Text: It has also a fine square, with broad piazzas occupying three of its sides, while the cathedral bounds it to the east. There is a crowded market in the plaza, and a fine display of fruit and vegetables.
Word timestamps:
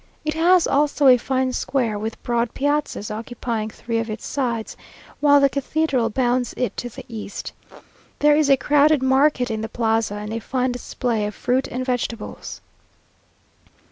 It 0.25 0.33
has 0.33 0.65
also 0.65 1.05
a 1.05 1.17
fine 1.19 1.53
square, 1.53 1.99
with 1.99 2.23
broad 2.23 2.55
piazzas 2.55 3.11
occupying 3.11 3.69
three 3.69 3.99
of 3.99 4.09
its 4.09 4.25
sides, 4.25 4.75
while 5.19 5.39
the 5.39 5.47
cathedral 5.47 6.09
bounds 6.09 6.55
it 6.57 6.75
to 6.77 6.89
the 6.89 7.05
east. 7.07 7.53
There 8.17 8.35
is 8.35 8.49
a 8.49 8.57
crowded 8.57 9.03
market 9.03 9.51
in 9.51 9.61
the 9.61 9.69
plaza, 9.69 10.15
and 10.15 10.33
a 10.33 10.39
fine 10.39 10.71
display 10.71 11.27
of 11.27 11.35
fruit 11.35 11.67
and 11.67 11.85
vegetables. 11.85 12.61